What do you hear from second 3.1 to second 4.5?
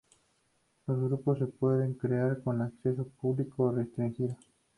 público o restringido.